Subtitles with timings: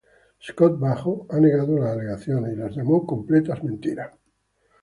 [0.47, 4.11] Scott Baio ha negado las alegaciones y las llamó completas mentiras.